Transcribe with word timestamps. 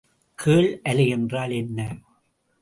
கேள் 0.39 0.79
அலை 0.83 1.07
என்றால் 1.07 1.51
என்ன? 1.51 1.79